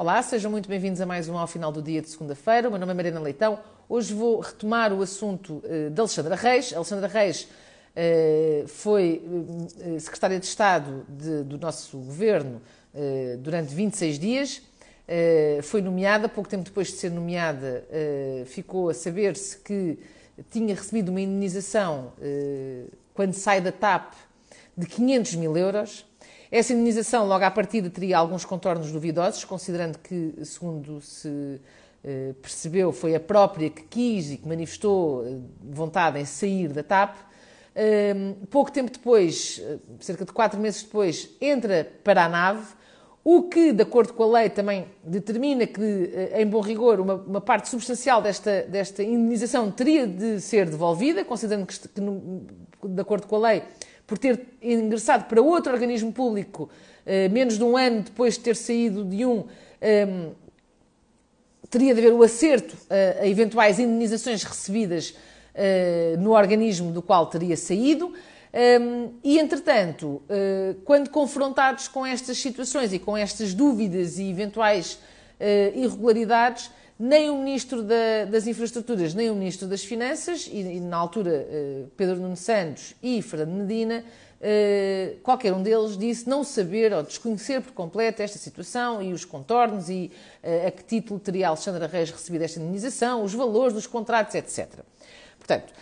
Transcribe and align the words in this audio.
Olá, 0.00 0.22
sejam 0.22 0.50
muito 0.50 0.66
bem-vindos 0.66 0.98
a 1.02 1.04
mais 1.04 1.28
um 1.28 1.36
ao 1.36 1.46
final 1.46 1.70
do 1.70 1.82
dia 1.82 2.00
de 2.00 2.08
segunda-feira. 2.08 2.68
O 2.68 2.70
meu 2.70 2.80
nome 2.80 2.90
é 2.90 2.94
Mariana 2.94 3.20
Leitão. 3.20 3.60
Hoje 3.86 4.14
vou 4.14 4.40
retomar 4.40 4.94
o 4.94 5.02
assunto 5.02 5.62
uh, 5.62 5.90
de 5.90 6.00
Alexandra 6.00 6.34
Reis. 6.36 6.72
Alexandra 6.72 7.06
Reis 7.06 7.42
uh, 7.42 8.66
foi 8.66 9.22
uh, 9.22 10.00
secretária 10.00 10.40
de 10.40 10.46
Estado 10.46 11.04
de, 11.06 11.42
do 11.42 11.58
nosso 11.58 11.98
governo 11.98 12.62
durante 13.40 13.74
26 13.74 14.18
dias. 14.18 14.62
foi 15.64 15.82
nomeada, 15.82 16.30
pouco 16.30 16.48
tempo 16.48 16.64
depois 16.64 16.86
de 16.86 16.94
ser 16.94 17.10
nomeada, 17.10 17.86
ficou 18.46 18.88
a 18.88 18.94
saber-se 18.94 19.58
que 19.58 19.98
tinha 20.50 20.74
recebido 20.74 21.10
uma 21.10 21.20
indenização 21.20 22.12
quando 23.14 23.34
sai 23.34 23.60
da 23.60 23.70
TAP 23.70 24.14
de 24.76 24.86
500 24.86 25.34
mil 25.36 25.56
euros. 25.56 26.04
Essa 26.50 26.72
indenização, 26.72 27.26
logo 27.28 27.44
à 27.44 27.50
partida, 27.50 27.88
teria 27.88 28.18
alguns 28.18 28.44
contornos 28.44 28.90
duvidosos, 28.90 29.44
considerando 29.44 29.98
que, 29.98 30.34
segundo 30.44 31.00
se 31.00 31.60
eh, 32.02 32.34
percebeu, 32.42 32.90
foi 32.90 33.14
a 33.14 33.20
própria 33.20 33.70
que 33.70 33.82
quis 33.82 34.32
e 34.32 34.36
que 34.38 34.48
manifestou 34.48 35.24
eh, 35.24 35.36
vontade 35.62 36.18
em 36.18 36.24
sair 36.24 36.68
da 36.68 36.82
TAP. 36.82 37.16
Ehm, 37.76 38.32
pouco 38.50 38.72
tempo 38.72 38.90
depois, 38.90 39.62
eh, 39.62 39.78
cerca 40.00 40.24
de 40.24 40.32
quatro 40.32 40.58
meses 40.58 40.82
depois, 40.82 41.28
entra 41.40 41.88
para 42.02 42.24
a 42.24 42.28
nave, 42.28 42.66
o 43.22 43.44
que, 43.44 43.72
de 43.72 43.82
acordo 43.82 44.12
com 44.14 44.24
a 44.24 44.40
lei, 44.40 44.50
também 44.50 44.86
determina 45.04 45.66
que, 45.68 46.10
em 46.34 46.46
bom 46.46 46.60
rigor, 46.60 46.98
uma, 46.98 47.14
uma 47.14 47.40
parte 47.40 47.68
substancial 47.68 48.22
desta, 48.22 48.62
desta 48.62 49.02
indenização 49.04 49.70
teria 49.70 50.06
de 50.06 50.40
ser 50.40 50.68
devolvida, 50.68 51.22
considerando 51.22 51.66
que, 51.66 51.78
que, 51.78 52.00
de 52.88 53.00
acordo 53.00 53.26
com 53.26 53.36
a 53.36 53.50
lei, 53.50 53.62
por 54.10 54.18
ter 54.18 54.44
ingressado 54.60 55.26
para 55.26 55.40
outro 55.40 55.72
organismo 55.72 56.12
público 56.12 56.68
eh, 57.06 57.28
menos 57.28 57.56
de 57.56 57.62
um 57.62 57.76
ano 57.76 58.02
depois 58.02 58.34
de 58.34 58.40
ter 58.40 58.56
saído 58.56 59.04
de 59.04 59.24
um, 59.24 59.44
ehm, 59.80 60.32
teria 61.70 61.94
de 61.94 62.00
haver 62.00 62.12
o 62.12 62.20
acerto 62.24 62.76
a 63.20 63.24
eventuais 63.24 63.78
indenizações 63.78 64.42
recebidas 64.42 65.14
eh, 65.54 66.16
no 66.18 66.32
organismo 66.32 66.90
do 66.90 67.00
qual 67.00 67.26
teria 67.26 67.56
saído. 67.56 68.12
Ehm, 68.52 69.10
e, 69.22 69.38
entretanto, 69.38 70.20
eh, 70.28 70.74
quando 70.84 71.08
confrontados 71.10 71.86
com 71.86 72.04
estas 72.04 72.36
situações 72.36 72.92
e 72.92 72.98
com 72.98 73.16
estas 73.16 73.54
dúvidas 73.54 74.18
e 74.18 74.28
eventuais 74.28 74.98
irregularidades, 75.74 76.68
nem 77.00 77.30
o 77.30 77.38
Ministro 77.38 77.82
da, 77.82 78.26
das 78.30 78.46
Infraestruturas, 78.46 79.14
nem 79.14 79.30
o 79.30 79.34
Ministro 79.34 79.66
das 79.66 79.82
Finanças, 79.82 80.46
e, 80.46 80.58
e 80.58 80.80
na 80.80 80.98
altura 80.98 81.46
uh, 81.48 81.90
Pedro 81.96 82.16
Nuno 82.16 82.36
Santos 82.36 82.94
e 83.02 83.22
Fernando 83.22 83.54
Medina, 83.54 84.04
uh, 84.04 85.16
qualquer 85.20 85.54
um 85.54 85.62
deles 85.62 85.96
disse 85.96 86.28
não 86.28 86.44
saber 86.44 86.92
ou 86.92 87.02
desconhecer 87.02 87.62
por 87.62 87.72
completo 87.72 88.20
esta 88.20 88.36
situação 88.36 89.00
e 89.00 89.14
os 89.14 89.24
contornos 89.24 89.88
e 89.88 90.12
uh, 90.44 90.66
a 90.66 90.70
que 90.70 90.84
título 90.84 91.18
teria 91.18 91.48
Alexandra 91.48 91.86
Reis 91.86 92.10
recebido 92.10 92.42
esta 92.42 92.60
indenização, 92.60 93.24
os 93.24 93.32
valores 93.32 93.72
dos 93.72 93.86
contratos, 93.86 94.34
etc. 94.34 94.68
Portanto, 95.38 95.72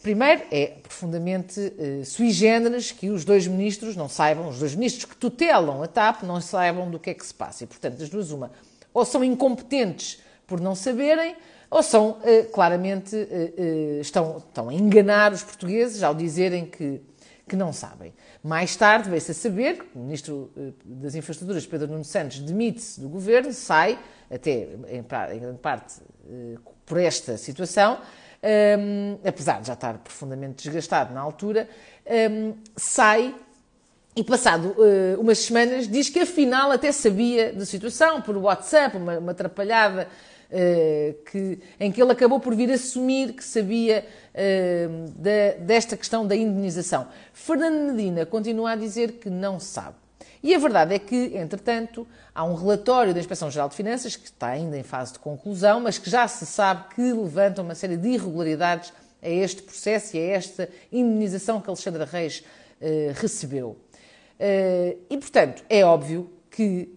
Primeiro, 0.00 0.42
é 0.50 0.66
profundamente 0.82 1.72
sui 2.04 2.32
generis 2.32 2.90
que 2.90 3.08
os 3.08 3.24
dois 3.24 3.46
ministros 3.46 3.94
não 3.94 4.08
saibam, 4.08 4.48
os 4.48 4.58
dois 4.58 4.74
ministros 4.74 5.04
que 5.04 5.16
tutelam 5.16 5.80
a 5.80 5.86
TAP 5.86 6.24
não 6.24 6.40
saibam 6.40 6.90
do 6.90 6.98
que 6.98 7.10
é 7.10 7.14
que 7.14 7.24
se 7.24 7.32
passa. 7.32 7.62
E, 7.62 7.68
portanto, 7.68 7.98
das 7.98 8.08
duas, 8.08 8.32
uma, 8.32 8.50
ou 8.92 9.04
são 9.04 9.22
incompetentes 9.22 10.18
por 10.52 10.60
não 10.60 10.74
saberem, 10.74 11.34
ou 11.70 11.82
são 11.82 12.10
uh, 12.10 12.44
claramente 12.52 13.16
uh, 13.16 13.18
uh, 13.18 14.00
estão, 14.02 14.36
estão 14.36 14.68
a 14.68 14.74
enganar 14.74 15.32
os 15.32 15.42
portugueses 15.42 16.02
ao 16.02 16.14
dizerem 16.14 16.66
que, 16.66 17.00
que 17.48 17.56
não 17.56 17.72
sabem. 17.72 18.12
Mais 18.44 18.76
tarde 18.76 19.08
veio-se 19.08 19.30
a 19.30 19.34
saber 19.34 19.78
que 19.78 19.98
o 19.98 20.00
Ministro 20.00 20.52
das 20.84 21.14
Infraestruturas, 21.14 21.64
Pedro 21.64 21.88
Nuno 21.88 22.04
Santos, 22.04 22.40
demite-se 22.40 23.00
do 23.00 23.08
governo, 23.08 23.50
sai, 23.50 23.98
até 24.30 24.68
em, 24.90 25.02
grande 25.40 25.58
parte 25.58 25.94
por 26.84 26.98
esta 26.98 27.38
situação, 27.38 27.98
um, 28.78 29.26
apesar 29.26 29.62
de 29.62 29.68
já 29.68 29.72
estar 29.72 29.96
profundamente 29.98 30.64
desgastado 30.64 31.14
na 31.14 31.20
altura, 31.22 31.66
um, 32.30 32.52
sai 32.76 33.34
e 34.14 34.22
passado 34.22 34.74
uh, 34.76 35.18
umas 35.18 35.38
semanas 35.38 35.88
diz 35.88 36.10
que 36.10 36.20
afinal 36.20 36.70
até 36.70 36.92
sabia 36.92 37.50
da 37.50 37.64
situação 37.64 38.20
por 38.20 38.36
WhatsApp, 38.36 38.98
uma, 38.98 39.18
uma 39.18 39.32
atrapalhada 39.32 40.06
que, 41.30 41.58
em 41.80 41.90
que 41.90 42.02
ele 42.02 42.12
acabou 42.12 42.38
por 42.38 42.54
vir 42.54 42.70
assumir 42.70 43.32
que 43.32 43.42
sabia 43.42 44.04
uh, 44.34 45.10
da, 45.12 45.64
desta 45.64 45.96
questão 45.96 46.26
da 46.26 46.36
indenização. 46.36 47.08
Fernando 47.32 47.92
Medina 47.92 48.26
continua 48.26 48.72
a 48.72 48.76
dizer 48.76 49.12
que 49.12 49.30
não 49.30 49.58
sabe. 49.58 49.96
E 50.42 50.54
a 50.54 50.58
verdade 50.58 50.94
é 50.94 50.98
que, 50.98 51.36
entretanto, 51.36 52.06
há 52.34 52.44
um 52.44 52.54
relatório 52.54 53.14
da 53.14 53.20
Inspeção-Geral 53.20 53.68
de 53.68 53.76
Finanças, 53.76 54.16
que 54.16 54.26
está 54.26 54.48
ainda 54.48 54.76
em 54.76 54.82
fase 54.82 55.12
de 55.12 55.20
conclusão, 55.20 55.80
mas 55.80 55.98
que 55.98 56.10
já 56.10 56.26
se 56.26 56.44
sabe 56.44 56.94
que 56.94 57.12
levanta 57.12 57.62
uma 57.62 57.74
série 57.74 57.96
de 57.96 58.08
irregularidades 58.08 58.92
a 59.22 59.28
este 59.28 59.62
processo 59.62 60.16
e 60.16 60.20
a 60.20 60.22
esta 60.22 60.68
indenização 60.90 61.60
que 61.60 61.68
Alexandra 61.68 62.04
Reis 62.04 62.42
uh, 62.80 63.12
recebeu. 63.14 63.76
E, 65.08 65.16
portanto, 65.18 65.62
é 65.68 65.84
óbvio 65.84 66.28
que 66.50 66.92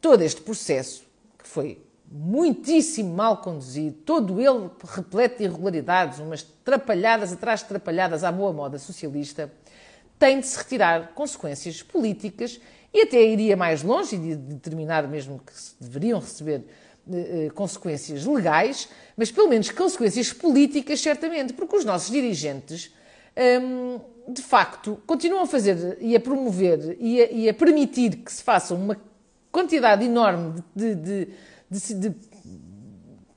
todo 0.00 0.22
este 0.22 0.40
processo, 0.40 1.04
que 1.38 1.46
foi 1.46 1.80
muitíssimo 2.10 3.14
mal 3.14 3.38
conduzido, 3.38 3.96
todo 4.04 4.40
ele 4.40 4.70
repleto 4.86 5.38
de 5.38 5.44
irregularidades, 5.44 6.18
umas 6.18 6.42
trapalhadas 6.42 7.32
atrás 7.32 7.60
de 7.60 7.66
trapalhadas 7.66 8.24
à 8.24 8.32
boa 8.32 8.52
moda 8.52 8.78
socialista, 8.78 9.52
tem 10.18 10.40
de 10.40 10.46
se 10.46 10.58
retirar 10.58 11.12
consequências 11.14 11.82
políticas 11.82 12.60
e 12.92 13.02
até 13.02 13.22
iria 13.22 13.56
mais 13.56 13.82
longe 13.82 14.16
de 14.16 14.34
determinar 14.34 15.06
mesmo 15.06 15.40
que 15.44 15.52
deveriam 15.78 16.18
receber 16.18 16.64
eh, 17.10 17.46
eh, 17.46 17.50
consequências 17.50 18.24
legais, 18.24 18.88
mas 19.16 19.30
pelo 19.30 19.48
menos 19.48 19.70
consequências 19.70 20.32
políticas, 20.32 21.00
certamente, 21.00 21.52
porque 21.52 21.76
os 21.76 21.84
nossos 21.84 22.10
dirigentes, 22.10 22.92
hum, 23.62 24.00
de 24.26 24.42
facto, 24.42 25.00
continuam 25.06 25.42
a 25.42 25.46
fazer 25.46 25.98
e 26.00 26.16
a 26.16 26.20
promover 26.20 26.96
e 26.98 27.22
a, 27.22 27.30
e 27.30 27.48
a 27.48 27.54
permitir 27.54 28.16
que 28.16 28.32
se 28.32 28.42
façam 28.42 28.76
uma 28.76 28.96
quantidade 29.52 30.04
enorme 30.04 30.62
de, 30.74 30.94
de 30.94 31.28
de, 31.70 31.94
de 31.94 32.14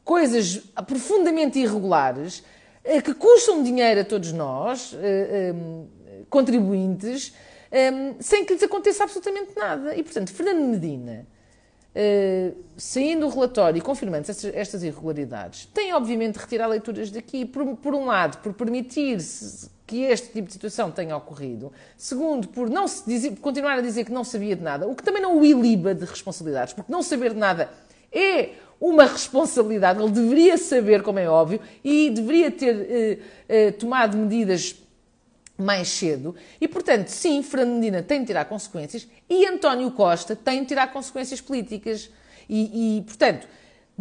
coisas 0.03 0.57
profundamente 0.87 1.59
irregulares 1.59 2.43
eh, 2.83 3.01
que 3.01 3.13
custam 3.13 3.63
dinheiro 3.63 4.01
a 4.01 4.03
todos 4.03 4.31
nós, 4.31 4.95
eh, 4.99 5.53
eh, 5.53 6.23
contribuintes, 6.29 7.33
sem 8.19 8.43
que 8.43 8.53
lhes 8.53 8.63
aconteça 8.63 9.05
absolutamente 9.05 9.55
nada. 9.55 9.95
E, 9.95 10.03
portanto, 10.03 10.33
Fernando 10.33 10.67
Medina, 10.67 11.25
saindo 12.75 13.25
o 13.25 13.29
relatório 13.29 13.77
e 13.77 13.81
confirmando 13.81 14.27
estas 14.29 14.83
irregularidades, 14.83 15.67
tem, 15.73 15.93
obviamente, 15.93 16.33
de 16.33 16.39
retirar 16.39 16.67
leituras 16.67 17.09
daqui, 17.09 17.45
por, 17.45 17.77
por 17.77 17.95
um 17.95 18.05
lado, 18.05 18.39
por 18.39 18.53
permitir 18.53 19.19
que 19.87 20.03
este 20.03 20.33
tipo 20.33 20.47
de 20.47 20.53
situação 20.53 20.91
tenha 20.91 21.15
ocorrido. 21.15 21.71
Segundo, 21.95 22.49
por 22.49 22.69
não 22.69 22.89
se 22.89 23.05
dizer, 23.05 23.37
continuar 23.39 23.77
a 23.77 23.81
dizer 23.81 24.03
que 24.03 24.11
não 24.11 24.25
sabia 24.25 24.55
de 24.57 24.63
nada, 24.63 24.85
o 24.85 24.93
que 24.93 25.03
também 25.03 25.21
não 25.21 25.39
o 25.39 25.45
iliba 25.45 25.95
de 25.95 26.03
responsabilidades, 26.03 26.73
porque 26.73 26.91
não 26.91 27.01
saber 27.01 27.33
de 27.33 27.39
nada 27.39 27.69
é 28.11 28.49
uma 28.79 29.05
responsabilidade. 29.05 30.01
Ele 30.01 30.11
deveria 30.11 30.57
saber, 30.57 31.03
como 31.03 31.19
é 31.19 31.29
óbvio, 31.29 31.61
e 31.83 32.09
deveria 32.09 32.49
ter 32.49 32.75
eh, 32.75 33.17
eh, 33.47 33.71
tomado 33.71 34.17
medidas 34.17 34.75
mais 35.57 35.87
cedo. 35.87 36.35
E, 36.59 36.67
portanto, 36.67 37.07
sim, 37.07 37.41
Fernando 37.43 37.75
Medina 37.75 38.01
tem 38.01 38.21
de 38.21 38.27
tirar 38.27 38.45
consequências 38.45 39.07
e 39.29 39.45
António 39.45 39.91
Costa 39.91 40.35
tem 40.35 40.61
de 40.61 40.69
tirar 40.69 40.91
consequências 40.91 41.39
políticas. 41.39 42.09
E, 42.49 42.97
e 42.97 43.01
portanto, 43.03 43.47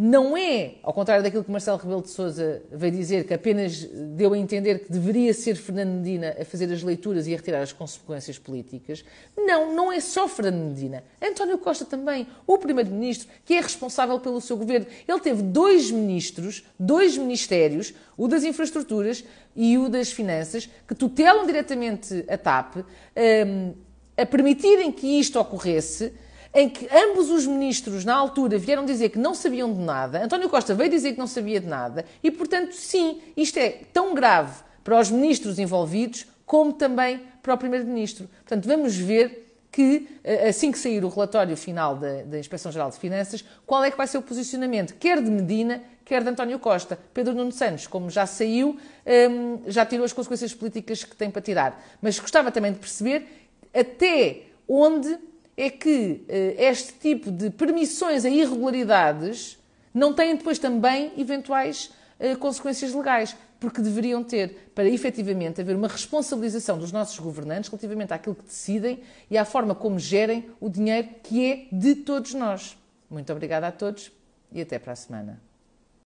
não 0.03 0.35
é, 0.35 0.77
ao 0.81 0.91
contrário 0.91 1.23
daquilo 1.23 1.43
que 1.43 1.51
Marcelo 1.51 1.77
Rebelo 1.77 2.01
de 2.01 2.09
Sousa 2.09 2.63
veio 2.71 2.91
dizer, 2.91 3.23
que 3.23 3.35
apenas 3.35 3.83
deu 3.85 4.33
a 4.33 4.37
entender 4.37 4.79
que 4.79 4.91
deveria 4.91 5.31
ser 5.31 5.55
Fernando 5.55 5.89
Medina 5.89 6.35
a 6.41 6.43
fazer 6.43 6.73
as 6.73 6.81
leituras 6.81 7.27
e 7.27 7.33
a 7.35 7.37
retirar 7.37 7.61
as 7.61 7.71
consequências 7.71 8.39
políticas. 8.39 9.05
Não, 9.37 9.75
não 9.75 9.93
é 9.93 9.99
só 9.99 10.27
Fernando 10.27 10.69
Medina. 10.69 11.03
António 11.21 11.59
Costa 11.59 11.85
também, 11.85 12.25
o 12.47 12.57
Primeiro-Ministro, 12.57 13.29
que 13.45 13.53
é 13.53 13.61
responsável 13.61 14.19
pelo 14.19 14.41
seu 14.41 14.57
governo. 14.57 14.87
Ele 15.07 15.19
teve 15.19 15.43
dois 15.43 15.91
ministros, 15.91 16.65
dois 16.79 17.15
ministérios, 17.15 17.93
o 18.17 18.27
das 18.27 18.43
Infraestruturas 18.43 19.23
e 19.55 19.77
o 19.77 19.87
das 19.87 20.11
Finanças, 20.11 20.67
que 20.87 20.95
tutelam 20.95 21.45
diretamente 21.45 22.25
a 22.27 22.39
TAP, 22.39 22.77
um, 22.77 23.73
a 24.17 24.25
permitirem 24.25 24.91
que 24.91 25.19
isto 25.19 25.39
ocorresse 25.39 26.11
em 26.53 26.69
que 26.69 26.87
ambos 26.93 27.29
os 27.29 27.47
ministros, 27.47 28.03
na 28.03 28.15
altura, 28.15 28.57
vieram 28.57 28.85
dizer 28.85 29.09
que 29.09 29.19
não 29.19 29.33
sabiam 29.33 29.71
de 29.73 29.79
nada, 29.79 30.23
António 30.23 30.49
Costa 30.49 30.73
veio 30.73 30.89
dizer 30.89 31.13
que 31.13 31.19
não 31.19 31.27
sabia 31.27 31.59
de 31.59 31.67
nada, 31.67 32.05
e, 32.23 32.29
portanto, 32.29 32.73
sim, 32.73 33.21
isto 33.37 33.57
é 33.57 33.69
tão 33.93 34.13
grave 34.13 34.61
para 34.83 34.99
os 34.99 35.09
ministros 35.09 35.59
envolvidos 35.59 36.25
como 36.45 36.73
também 36.73 37.21
para 37.41 37.53
o 37.53 37.57
Primeiro-Ministro. 37.57 38.27
Portanto, 38.27 38.67
vamos 38.67 38.97
ver 38.97 39.55
que, 39.71 40.07
eh, 40.23 40.49
assim 40.49 40.71
que 40.71 40.77
sair 40.77 41.03
o 41.05 41.07
relatório 41.07 41.55
final 41.55 41.95
da, 41.95 42.23
da 42.23 42.37
Inspeção-Geral 42.37 42.89
de 42.89 42.97
Finanças, 42.97 43.43
qual 43.65 43.83
é 43.83 43.89
que 43.89 43.95
vai 43.95 44.05
ser 44.05 44.17
o 44.17 44.21
posicionamento, 44.21 44.95
quer 44.95 45.21
de 45.21 45.31
Medina, 45.31 45.81
quer 46.03 46.21
de 46.21 46.29
António 46.29 46.59
Costa. 46.59 46.99
Pedro 47.13 47.33
Nuno 47.33 47.53
Santos, 47.53 47.87
como 47.87 48.09
já 48.09 48.25
saiu, 48.25 48.77
ehm, 49.05 49.59
já 49.67 49.85
tirou 49.85 50.03
as 50.03 50.11
consequências 50.11 50.53
políticas 50.53 51.05
que 51.05 51.15
tem 51.15 51.31
para 51.31 51.41
tirar. 51.41 51.81
Mas 52.01 52.19
gostava 52.19 52.51
também 52.51 52.73
de 52.73 52.79
perceber 52.79 53.25
até 53.73 54.41
onde 54.67 55.17
é 55.61 55.69
que 55.69 56.25
eh, 56.27 56.55
este 56.57 56.93
tipo 56.93 57.29
de 57.29 57.51
permissões 57.51 58.25
a 58.25 58.29
irregularidades 58.29 59.59
não 59.93 60.11
têm 60.11 60.35
depois 60.35 60.57
também 60.57 61.11
eventuais 61.15 61.91
eh, 62.19 62.35
consequências 62.35 62.95
legais, 62.95 63.37
porque 63.59 63.79
deveriam 63.79 64.23
ter, 64.23 64.71
para 64.73 64.89
efetivamente 64.89 65.61
haver 65.61 65.75
uma 65.75 65.87
responsabilização 65.87 66.79
dos 66.79 66.91
nossos 66.91 67.19
governantes 67.19 67.69
relativamente 67.69 68.11
àquilo 68.11 68.33
que 68.33 68.45
decidem 68.45 69.01
e 69.29 69.37
à 69.37 69.45
forma 69.45 69.75
como 69.75 69.99
gerem 69.99 70.49
o 70.59 70.67
dinheiro 70.67 71.09
que 71.21 71.45
é 71.45 71.67
de 71.71 71.93
todos 71.93 72.33
nós. 72.33 72.75
Muito 73.07 73.31
obrigada 73.31 73.67
a 73.67 73.71
todos 73.71 74.11
e 74.51 74.61
até 74.61 74.79
para 74.79 74.93
a 74.93 74.95
semana. 74.95 75.50